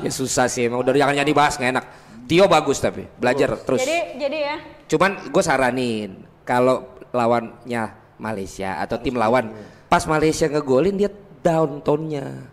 [0.00, 1.86] Ya susah sih emang udah jangan jadi bahas nggak enak.
[2.24, 3.80] Tio bagus tapi belajar terus.
[3.80, 4.56] Jadi jadi ya.
[4.86, 6.10] Cuman gue saranin
[6.42, 7.82] kalau lawannya
[8.16, 9.50] Malaysia atau tim lawan
[9.86, 12.48] pas Malaysia ngegolin dia down tone-nya.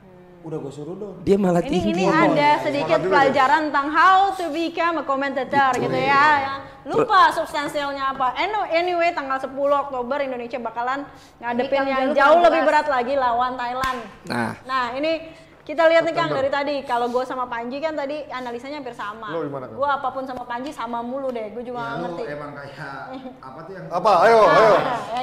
[0.48, 1.16] Udah gue suruh dong.
[1.28, 1.92] Dia malah Ini tinggi.
[1.92, 6.28] ini ada sedikit pelajaran tentang how to become a commentator gitu ya.
[6.40, 6.54] ya.
[6.88, 8.32] Lupa substansialnya apa.
[8.72, 11.04] Anyway tanggal 10 Oktober Indonesia bakalan
[11.44, 14.00] ngadepin yang jauh lebih berat lagi lawan Thailand.
[14.32, 15.28] Nah, Nah ini
[15.68, 19.28] kita lihat nih Kang dari tadi kalau gue sama Panji kan tadi analisanya hampir sama.
[19.28, 19.68] Lo gimana?
[19.68, 21.52] Gue apa pun sama Panji sama mulu deh.
[21.52, 22.24] Gue juga Ya, lu ngerti.
[22.30, 22.96] emang kayak
[23.38, 24.12] apa tuh yang Apa?
[24.24, 24.74] Ayo, ayo.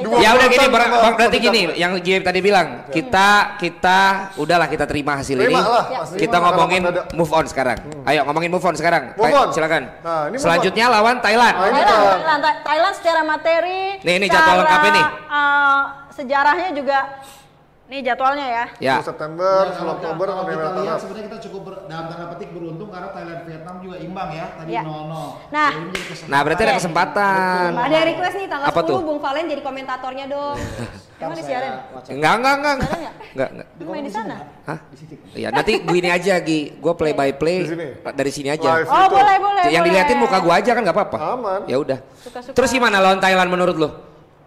[0.05, 3.99] Dua ya udah gini ber- berarti gini yang Jim tadi bilang kita kita
[4.37, 5.65] udahlah kita terima hasil Terima ini.
[5.65, 6.17] lah, pasti.
[6.19, 6.83] Kita Terima, ngomongin
[7.15, 7.79] move on sekarang.
[8.05, 9.17] Ayo ngomongin move on sekarang.
[9.17, 9.49] Move on.
[9.49, 9.83] silakan.
[9.99, 11.55] Nah, ini Selanjutnya lawan Thailand.
[11.57, 12.05] Nah, Thailand.
[12.13, 15.07] Thailand, Tha- Thailand secara materi, Nih, ini jadwal lengkapnya nih.
[15.27, 15.81] eh,
[16.13, 16.99] sejarahnya juga,
[17.85, 18.65] nih jadwalnya ya.
[18.81, 18.95] Ya.
[18.99, 22.27] 10 September, Ya, 10 kalau, Oktober, kalau kita lihat sebenarnya kita cukup ber- dalam tanda
[22.33, 24.83] petik beruntung karena Thailand Vietnam juga imbang ya tadi Ya.
[24.83, 25.29] 0-0.
[25.53, 25.71] Nah.
[25.71, 26.33] Jadi menjadi kesempatan.
[26.33, 27.69] Nah, berarti ada kesempatan.
[27.77, 28.97] Ada yang request nih tanggal Apa 10 tuh?
[29.05, 30.57] Bung Valen jadi komentatornya dong.
[31.25, 31.73] Emang disiarin?
[32.11, 32.75] Enggak, enggak, enggak.
[32.75, 33.15] Ada nggak?
[33.33, 33.69] Enggak, enggak.
[33.79, 34.37] Lu main di sana?
[34.65, 34.79] Hah?
[34.85, 35.15] Di sini.
[35.33, 36.61] Iya, nanti gue ini aja Gi.
[36.75, 37.87] Gue play by play Di sini?
[38.13, 38.69] dari sini aja.
[38.77, 39.15] Live Oh itu.
[39.15, 39.63] boleh boleh.
[39.69, 39.93] yang boleh.
[39.95, 41.19] diliatin muka gua aja kan nggak apa-apa.
[41.31, 41.61] Aman.
[41.65, 41.99] Ya udah.
[42.51, 43.89] Terus gimana lawan Thailand menurut lo?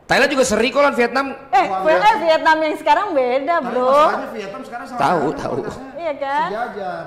[0.07, 1.25] Thailand juga seri kok lawan Vietnam.
[1.51, 3.91] Eh, eh, Vietnam yang sekarang beda Tapi bro.
[3.91, 5.59] masalahnya Vietnam sekarang sama Tahu, tahu.
[5.99, 6.47] Iya kan?
[6.47, 7.03] Sejajar.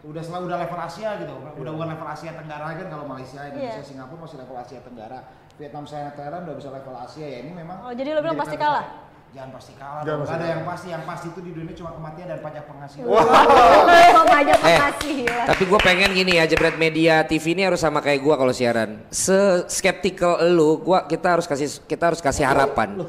[0.00, 1.34] Udah selalu udah level Asia gitu.
[1.38, 3.86] Udah bukan level Asia Tenggara kan kalau Malaysia, Indonesia, Iya.
[3.86, 5.18] Singapura masih level Asia Tenggara.
[5.60, 7.38] Vietnam sama Thailand udah bisa level Asia ya.
[7.46, 8.84] Ini memang Oh, jadi lo bilang pasti kalah?
[9.30, 10.02] Jangan pasti kalah.
[10.02, 10.50] Jangan pasti ada kalah.
[10.50, 10.86] yang pasti.
[10.90, 13.06] Yang pasti itu di dunia cuma kematian dan pajak penghasilan.
[13.06, 15.12] Oh, pajak Eh, makasih.
[15.22, 15.42] gila.
[15.46, 19.06] Tapi gue pengen gini ya, Jebret Media TV ini harus sama kayak gua kalau siaran.
[19.08, 19.38] Se
[19.70, 23.06] skeptical lu, gua kita harus kasih kita harus kasih harapan.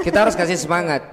[0.00, 1.08] Kita harus kasih semangat.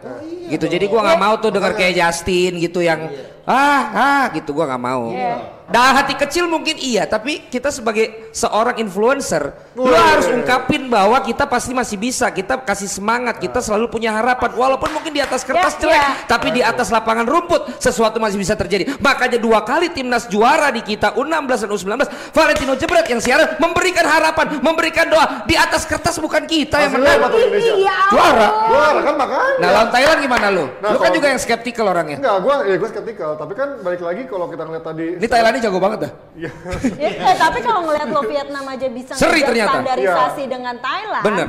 [0.46, 0.66] Gitu.
[0.66, 3.08] Jadi gua nggak mau tuh denger kayak Justin gitu yang
[3.48, 5.08] ah ah gitu gua nggak mau.
[5.10, 5.59] Iya.
[5.70, 9.94] Dalam hati kecil mungkin iya, tapi kita sebagai seorang influencer, lu Wih.
[9.94, 14.50] harus ungkapin bahwa kita pasti masih bisa, kita kasih semangat, kita selalu punya harapan.
[14.58, 16.10] Walaupun mungkin di atas kertas Ya, jelek, ya.
[16.26, 18.98] tapi di atas lapangan rumput sesuatu masih bisa terjadi.
[18.98, 21.94] Makanya dua kali timnas juara di kita U16 dan U19,
[22.34, 25.46] Valentino Jebret yang siaran memberikan harapan, memberikan doa.
[25.46, 27.54] Di atas kertas bukan kita yang Hasilnya menang.
[27.62, 27.98] Iya.
[28.10, 28.48] Juara.
[28.74, 29.54] Juara kan makanya.
[29.62, 30.66] Nah, lawan Thailand gimana lu?
[30.82, 32.18] Nah, lu kan juga yang skeptikal orangnya.
[32.18, 35.59] Enggak, gua ya gua skeptikal, tapi kan balik lagi kalau kita ngeliat tadi Ini Thailand
[35.60, 36.12] ini jago banget dah.
[36.34, 36.52] Iya.
[36.96, 39.84] Ya, eh, tapi kalau ngeliat lo Vietnam aja bisa Seri ternyata.
[39.84, 41.24] standarisasi dengan Thailand.
[41.28, 41.48] Bener.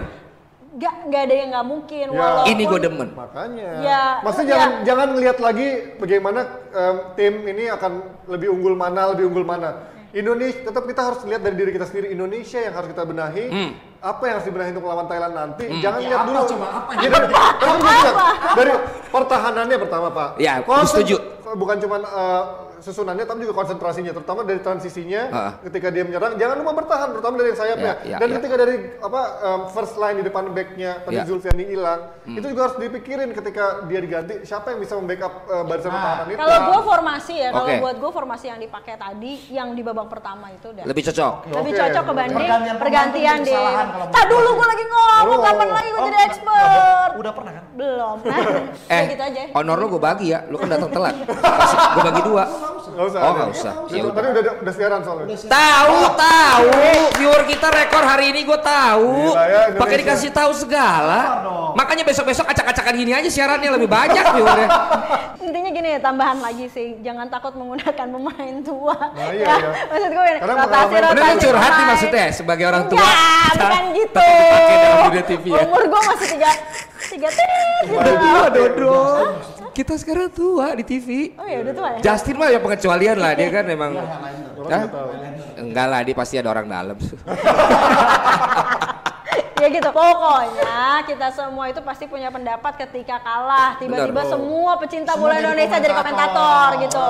[0.70, 2.06] Gak, gak ada yang nggak mungkin.
[2.10, 2.18] Ya.
[2.18, 3.08] Walaupun Ini gue demen.
[3.10, 3.70] Makanya.
[3.82, 4.54] Ya, Maksudnya ya.
[4.54, 5.68] jangan jangan ngelihat lagi
[5.98, 7.92] bagaimana em, tim ini akan
[8.26, 9.90] lebih unggul mana, lebih unggul mana.
[10.10, 13.44] Indonesia tetap kita harus lihat dari diri kita sendiri Indonesia yang harus kita benahi.
[13.46, 13.70] Hmm.
[14.00, 15.64] Apa yang harus dibenahi untuk melawan Thailand nanti?
[15.78, 16.40] Jangan lihat apa dulu.
[16.50, 16.66] coba?
[16.66, 18.16] Apa Ya, dari, kan gua bilang,
[18.56, 18.72] dari
[19.12, 20.28] pertahanannya pertama, Pak.
[20.38, 21.14] Ya, setuju.
[21.50, 22.42] Bukan cuma eh,
[22.80, 25.52] susunannya tapi juga konsentrasinya terutama dari transisinya Ah.
[25.62, 28.34] ketika dia menyerang jangan lupa bertahan terutama dari sayapnya Ya, ya, dan ya.
[28.36, 31.22] ketika dari apa em, first line di depan backnya tadi Ya.
[31.22, 35.90] Zulfiandi hilang itu juga harus dipikirin ketika dia diganti siapa yang bisa membackup eh, barisan
[35.90, 37.76] pertahanan itu Kalau gue formasi ya, kalau Oke.
[37.78, 41.34] buat gue formasi yang dipakai tadi, yang di babak pertama itu udah Lebih cocok.
[41.52, 41.80] lebih Oke.
[41.80, 43.52] cocok kebanding Pergantian pergantian di.
[43.52, 45.42] kalau Tak dulu gue lagi ngomong, Oh.
[45.42, 47.10] kapan lagi gue Oh, jadi expert?
[47.14, 47.64] Udah pernah kan?
[47.72, 48.16] Belum.
[48.90, 49.42] Eh, gitu aja.
[49.52, 51.14] honor lu gue bagi ya, lu kan datang telat.
[51.94, 52.44] Gue bagi dua.
[52.90, 53.38] Nggak usah Oh ada.
[53.38, 53.72] nggak usah.
[53.90, 56.68] Ya tadi udah udah siaran soalnya Tahu, tahu.
[57.18, 59.34] Viewer kita rekor hari ini gue tahu.
[59.34, 59.74] Ya.
[59.74, 61.20] Pakai dikasih tahu segala.
[61.74, 64.68] Makanya besok-besok acak-acakan gini aja siarannya lebih banyak viewernya.
[65.50, 68.94] Intinya gini, tambahan lagi sih, jangan takut menggunakan pemain tua.
[68.94, 69.70] Nah, iya, ya, iya.
[69.88, 71.16] maksud gue Karena rotasi rotasi.
[71.16, 73.00] Bener lu curhat nih maksudnya sebagai orang tua.
[73.02, 74.20] Enggak, bukan gitu.
[74.20, 75.60] Tapi dipakai dalam dunia TV ya.
[75.66, 76.50] Umur gue masih tiga,
[77.10, 78.10] tiga tis gitu.
[78.20, 78.98] Iya Dodo.
[79.70, 81.38] Kita sekarang tua di TV.
[81.38, 81.98] Oh ya udah tua ya?
[82.02, 83.90] Justin mah ya pengecualian lah dia kan memang.
[84.66, 84.84] Hah?
[85.56, 86.96] Enggak lah, dia pasti ada orang dalam.
[89.60, 95.36] ya gitu pokoknya kita semua itu pasti punya pendapat ketika kalah tiba-tiba semua pecinta bola
[95.36, 96.32] Indonesia jadi komentator.
[96.32, 97.08] komentator gitu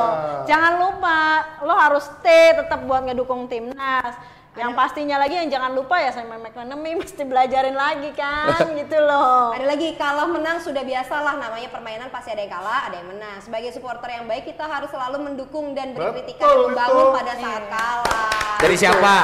[0.51, 1.21] jangan lupa
[1.63, 4.19] lo harus stay tetap buat ngedukung timnas
[4.59, 9.55] yang pastinya lagi yang jangan lupa ya Simon McManamy mesti belajarin lagi kan gitu loh
[9.55, 13.09] Ada lagi kalah menang sudah biasa lah namanya permainan pasti ada yang kalah ada yang
[13.15, 13.39] menang.
[13.39, 18.59] Sebagai supporter yang baik kita harus selalu mendukung dan beri kritikan membangun pada saat kalah.
[18.59, 19.15] Dari siapa?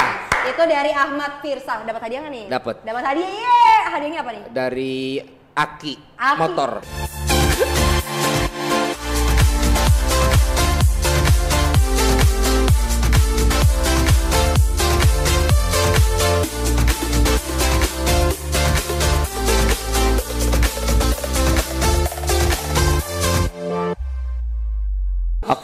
[0.47, 1.83] Itu dari Ahmad Firsa.
[1.83, 2.47] Dapat hadiah nggak nih?
[2.47, 2.75] Dapat.
[2.87, 3.27] Dapat hadiah.
[3.27, 4.43] Ye, hadiahnya apa nih?
[4.55, 4.97] Dari
[5.57, 6.39] Aki, Aki.
[6.39, 6.71] motor.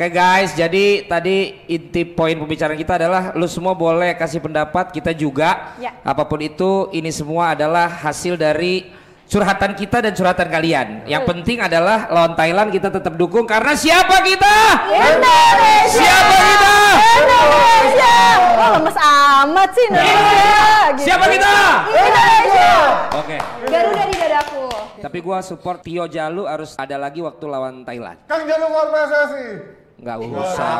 [0.03, 5.15] Oke guys, jadi tadi inti poin pembicaraan kita adalah lu semua boleh kasih pendapat, kita
[5.15, 5.79] juga.
[5.79, 5.95] Ya.
[6.03, 8.91] Apa pun itu, ini semua adalah hasil dari
[9.31, 11.07] curhatan kita dan curhatan kalian.
[11.07, 14.57] Yang penting adalah lawan Thailand kita tetap dukung karena siapa kita?
[14.91, 16.75] Indonesia Siapa kita?
[17.23, 18.17] Indonesia
[18.59, 20.59] oh lemes amat sih Indonesia
[20.99, 21.07] gitu.
[21.07, 21.55] Siapa kita?
[21.95, 22.75] Indonesia
[23.23, 23.37] Oke.
[23.71, 24.67] Garuda di dadaku.
[24.99, 28.19] Tapi gua support Tio Jalu harus ada lagi waktu lawan Thailand.
[28.27, 30.75] Kang Jalu luar PSSI Nggak usah.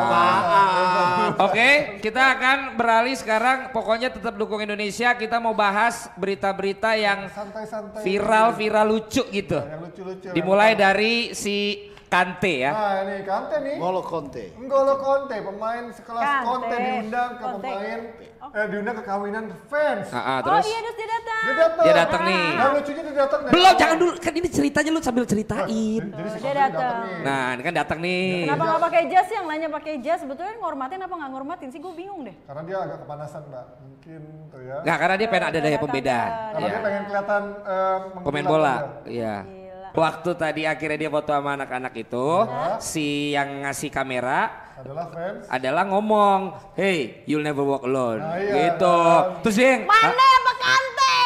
[1.39, 1.69] Oke,
[2.03, 3.71] kita akan beralih sekarang.
[3.71, 5.15] Pokoknya tetap dukung Indonesia.
[5.15, 9.63] Kita mau bahas berita-berita yang santai-santai viral-viral lucu gitu.
[9.63, 12.71] yang lucu-lucu Dimulai dari si Kante ya.
[12.71, 14.45] nah ini Kante nih Ngolo Conte.
[14.55, 16.45] N'Golo Conte, pemain sekelas Kante.
[16.45, 17.65] Conte diundang ke Conte.
[17.65, 17.99] pemain,
[18.53, 20.07] eh diundang ke kawinan fans.
[20.07, 21.83] Ah, ah, oh terus iya terus dia datang Dia datang.
[21.83, 22.45] dia datang nih.
[22.53, 23.39] Dan lucunya dia datang.
[23.41, 24.11] dari Belum, jangan dulu.
[24.15, 26.03] Kan ini ceritanya lu sambil ceritain.
[26.05, 26.95] Jadi si dia datang.
[27.01, 27.17] nih.
[27.25, 28.27] Nah, ini kan datang nih.
[28.45, 29.35] Kenapa nggak pakai jas sih?
[29.35, 30.19] Yang lainnya pakai jas.
[30.21, 31.79] Sebetulnya ngormatin apa nggak ngormatin sih?
[31.81, 32.35] Gue bingung deh.
[32.45, 33.65] Karena dia agak kepanasan, Mbak.
[33.81, 34.21] Mungkin
[34.53, 34.75] tuh ya.
[34.85, 36.19] Nggak, karena dia pengen ada daya pembeda.
[36.53, 36.69] Karena Iya.
[36.69, 38.73] dia pengen kelihatan eh, Pemain bola.
[38.75, 38.87] aja.
[39.09, 39.35] Iya.
[39.93, 42.27] Waktu tadi akhirnya dia foto sama anak-anak itu,
[42.79, 45.45] si yang ngasih kamera Adalah fans.
[45.47, 46.39] adalah ngomong,
[46.73, 48.89] hey, you'll never walk alone, Nah, iya, gitu.
[48.89, 49.41] kan.
[49.45, 51.17] Terus dia yang, Mana apa kante?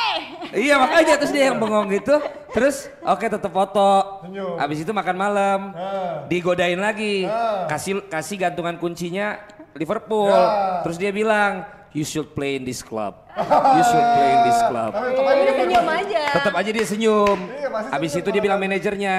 [0.51, 2.15] iya makanya terus dia yang bengong gitu.
[2.51, 3.91] Terus oke tetap foto.
[4.23, 4.59] Senyum.
[4.59, 6.27] Abis itu makan malam, Ah.
[6.27, 7.67] digodain lagi, Ah.
[7.67, 9.39] kasih kasih gantungan kuncinya
[9.73, 10.27] Liverpool.
[10.27, 10.81] Ya.
[10.83, 11.63] Terus dia bilang,
[11.97, 13.25] you should play in this club,
[13.73, 14.93] you should play in this club.
[14.93, 16.21] Tapi tetap aja dia senyum aja.
[16.29, 17.37] Tetap aja dia senyum.
[17.49, 19.15] Iya, senyum itu dia bilang manajernya,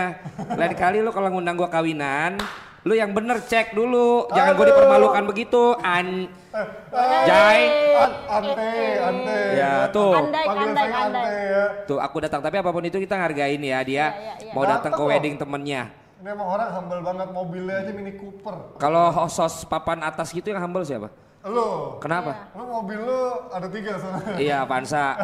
[0.54, 2.38] lain kali lu kalau ngundang gua kawinan,
[2.86, 4.70] lu yang bener cek dulu, jangan gua Aduh.
[4.70, 5.74] dipermalukan begitu.
[5.82, 6.30] An
[7.26, 7.62] Jai.
[7.98, 9.40] An- Ante, Ante.
[9.54, 10.10] Ya, tuh.
[10.10, 10.90] Andai, Panggil andai.
[10.90, 11.64] Ante ya.
[11.86, 14.90] Tuh aku datang tapi apa pun itu kita hargain ya dia Iya, iya, mau datang
[14.94, 15.90] ke wedding temennya.
[16.18, 18.74] Ini emang orang humble banget, mobilnya aja Mini Cooper.
[18.82, 21.14] Kalau sos papan atas gitu yang humble siapa?
[21.48, 22.52] Lo, Kenapa?
[22.52, 24.36] lo mobil lo ada tiga soalnya.
[24.36, 25.04] Iya, Avanza.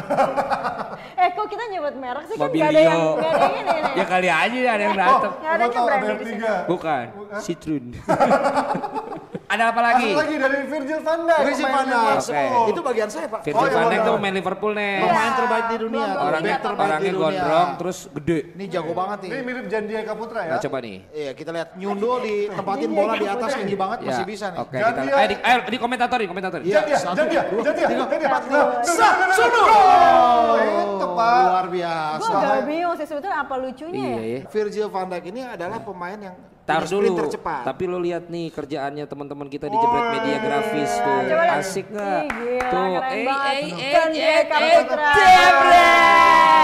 [1.15, 2.65] Eh kok kita nyebut merek sih kan Mobilio.
[2.65, 5.33] gak ada yang gak ada yang ini ya kali aja ada yang datang.
[5.33, 6.33] Nggak ada Gua tahu branding ada di sini.
[6.35, 6.53] tiga.
[6.65, 7.41] Bukan, Hah?
[7.41, 7.85] Citroen.
[9.55, 10.07] ada apa lagi?
[10.07, 11.41] Satu lagi dari Virgil van Dijk.
[11.41, 12.03] Virgil van Dijk.
[12.05, 12.65] Liverpool.
[12.67, 13.39] Itu bagian saya, Pak.
[13.41, 14.93] Virgil Oh, iya, van Dijk tuh pemain Liverpool nih.
[15.01, 16.05] Pemain terbaik di dunia.
[16.17, 17.21] Orangnya orangnya di dunia.
[17.21, 18.39] gondrong terus gede.
[18.53, 19.29] Ini jago banget nih.
[19.29, 20.51] Ini mirip Jandi Eka Putra ya.
[20.51, 20.97] Nah, coba nih.
[21.09, 24.59] Iya, kita lihat nyundul di tempatin bola di atas tinggi banget Ya, masih bisa nih.
[24.59, 25.15] Oke, kita Gantian.
[25.15, 26.59] eh, di, ayo di komentator di komentator.
[26.59, 26.73] Iya.
[26.75, 28.27] Jandia, Jandia, Jandia, tiga, Jandia.
[28.27, 29.63] empat, Nah, Sa, sono.
[29.65, 31.39] Oh, itu Pak.
[31.45, 32.29] Luar Gue biasa.
[32.31, 34.21] agak bingung sih sebetulnya apa lucunya Iya, ya.
[34.21, 34.41] ya.
[34.47, 36.35] Virgil van Dijk ini adalah pemain yang
[36.65, 37.21] Tar punya sprint dulu.
[37.21, 37.61] tercepat.
[37.63, 41.19] Tapi lo lihat nih kerjaannya teman-teman kita di Jebret Media Grafis tuh.
[41.23, 41.59] Coba lihat.
[41.59, 42.21] Asik nggak?
[42.65, 43.29] Tuh, eh eh
[43.61, 45.13] eh Jandia eh eh Putra.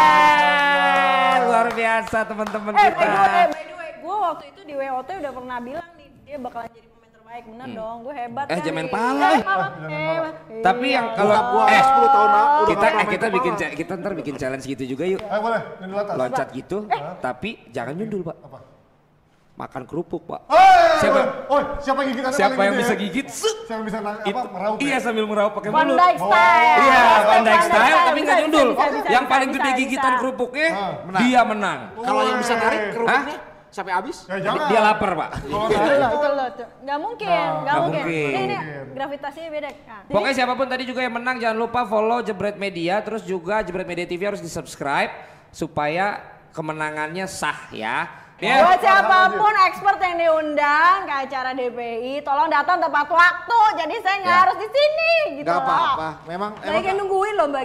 [0.02, 1.40] Jebret.
[1.44, 3.06] Luar biasa teman-teman Eh, kita.
[3.06, 6.68] way, by the way, gue waktu itu di WOT udah pernah bilang nih dia bakalan
[6.68, 8.74] jadi pemain terbaik, bener dong, gue hebat Eh, kan.
[8.74, 8.86] nih.
[8.88, 9.30] pala.
[9.84, 10.18] Eh.
[10.62, 10.96] Tapi Iya.
[10.96, 14.66] yang kalau gua eh 10 tahun udah kita eh, kita bikin kita ntar bikin challenge
[14.66, 15.22] gitu juga yuk.
[15.22, 15.62] Ayo boleh.
[16.12, 16.78] Loncat gitu,
[17.20, 18.38] tapi jangan nyundul, Pak.
[19.62, 20.50] Makan kerupuk, Pak.
[20.50, 20.58] Oh,
[20.98, 21.22] Siapa?
[21.46, 22.98] Oh, siapa yang gigitannya Siapa yang bisa ya?
[22.98, 23.28] gigit?
[23.30, 24.98] Siapa yang bisa nang, apa, meraup iya ya?
[24.98, 25.98] sambil meraup pakai Van mulut.
[26.02, 26.78] Dijk style.
[26.82, 28.70] Iya, Van style tapi nggak nyundul.
[28.72, 29.80] bisa, bisa, Yang bisa, paling bisa, gede bisa.
[29.80, 31.22] gigitan kerupuknya, Ah, menang.
[31.22, 31.80] dia menang.
[31.96, 32.90] Kalau yang bisa narik Hah?
[32.92, 33.38] kerupuknya
[33.70, 34.18] sampai habis.
[34.26, 34.66] Ya jangan.
[34.66, 35.30] Dia lapar, Pak.
[35.38, 36.48] Kalau Itu narik, loh, itu loh.
[36.52, 36.68] tuh.
[36.82, 38.02] Nggak mungkin, nggak Nggak mungkin.
[38.02, 38.26] mungkin.
[38.26, 38.58] Ini, ini
[38.92, 40.02] gravitasinya beda kan.
[40.02, 43.62] Jadi, Pokoknya siapa pun tadi juga yang menang jangan lupa follow Jebret Media terus juga
[43.62, 45.14] Jebret Media TV harus di-subscribe
[45.50, 46.18] supaya
[46.50, 48.10] kemenangannya sah ya.
[48.42, 48.66] Ya.
[48.66, 53.60] Buat siapa pun expert yang diundang ke acara DPI, tolong datang tepat waktu.
[53.78, 54.42] Jadi saya nggak Ya.
[54.42, 55.64] harus di sini gitu Gak loh.
[55.64, 56.10] apa-apa.
[56.26, 57.64] Memang Banyak emang yang nungguin loh Mbak.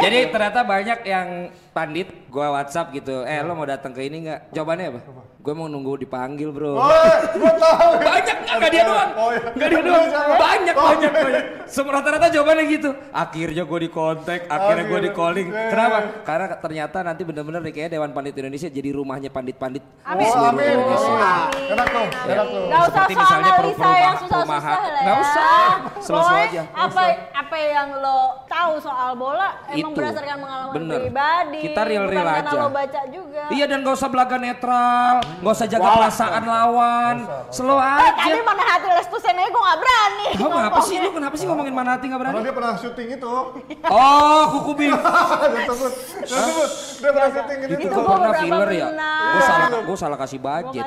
[0.00, 1.28] Jadi ternyata banyak yang
[1.70, 3.22] pandit gua WhatsApp gitu.
[3.22, 4.50] Eh lo mau datang ke ini nggak?
[4.50, 5.00] Jawabannya apa?
[5.40, 6.76] Gue mau nunggu dipanggil bro.
[6.76, 6.84] Oh,
[7.32, 7.90] gua tahu.
[7.98, 9.40] banyak nggak nggak dia doang Oh, iya.
[9.48, 10.04] nggak dia doang
[10.36, 11.22] banyak Oh, banyak iya.
[11.22, 15.70] banyak semua rata-rata jawabannya gitu akhirnya gue di kontak akhirnya gue di calling Iya, iya,
[15.70, 16.10] kenapa iya.
[16.20, 20.26] karena ternyata nanti bener-bener nih kayaknya Dewan Pandit Indonesia jadi rumahnya pandit-pandit Amin.
[20.26, 20.66] Oh, amin.
[20.66, 21.08] Indonesia.
[21.08, 22.64] Oh, Enak tuh, enak tuh.
[22.66, 24.74] Gak usah Seperti misalnya perumahan- susah-susah perumahan.
[24.74, 25.00] lah ya.
[25.00, 25.48] Nggak usah,
[25.96, 26.62] slow-slow Pokoknya aja.
[26.76, 27.02] Apa
[27.32, 31.59] apa yang lo tahu soal bola emang berdasarkan pengalaman pribadi.
[31.60, 32.58] Kita real-real bukan karena aja.
[32.58, 33.42] lo baca juga.
[33.48, 37.16] Iya dan gak usah belaga netral, gak usah jaga perasaan lawan,
[37.48, 38.22] slow Eh, aja.
[38.24, 40.28] tadi mana hati Lestusen aja gue gak berani.
[40.32, 40.88] Kamu kenapa ngomongnya.
[40.88, 42.42] sih lu kenapa sih ngomongin mana hati gak Karena berani?
[42.42, 43.34] dia pernah syuting itu.
[43.92, 44.70] Oh kuku
[45.68, 45.92] sebut,
[46.24, 46.70] sebut.
[46.96, 48.86] Dia pernah syuting ini Itu Itu karena beberapa filler ya.
[48.86, 49.18] pernah.
[49.26, 50.86] Gue salah, gue salah kasih budget.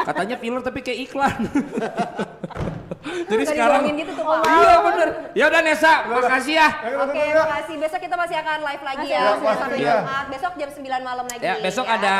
[0.00, 1.38] Katanya filler tapi kayak iklan.
[3.30, 4.40] Jadi Suka sekarang gitu tuh Pak.
[4.44, 5.08] Iya bener.
[5.36, 6.68] Ya udah Nesa, makasih ya.
[7.04, 7.34] Oke, ya.
[7.36, 7.74] makasih.
[7.78, 9.94] Besok kita masih akan live lagi Masih ya, sampai ya.
[10.00, 10.24] Jumat.
[10.32, 11.42] Besok jam 9 malam lagi.
[11.44, 12.14] Ya besok ya, ada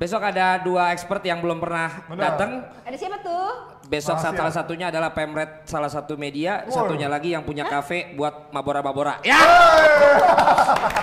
[0.00, 2.50] besok ada dua expert yang belum pernah datang.
[2.82, 3.48] Ada siapa tuh?
[3.86, 4.38] Besok Rahasia.
[4.38, 6.86] salah satunya adalah Pemret salah satu media, Wow.
[6.86, 9.18] satunya lagi yang punya kafe buat mabora-mabora.
[9.26, 9.34] Ya.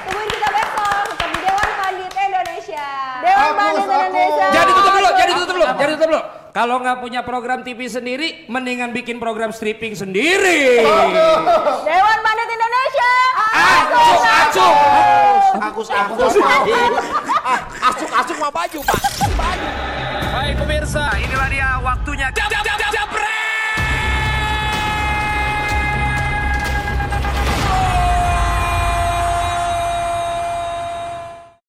[0.07, 2.87] Tungguin kita besok tetap di Dewan Pandit Indonesia.
[3.19, 3.81] Dewan aku.
[3.83, 4.47] Indonesia.
[4.55, 6.21] Jadi tutup dulu, jadi tutup dulu, jadi tutup dulu.
[6.57, 10.81] Kalau nggak punya program TV sendiri, mendingan bikin program stripping sendiri.
[11.85, 13.13] Dewan Bandit Indonesia.
[13.53, 14.75] Acuk, acuk.
[15.61, 16.33] Agus Agus.
[20.33, 22.25] Baik pemirsa, inilah dia waktunya.
[22.33, 23.06] Jam, jam, jam, jam.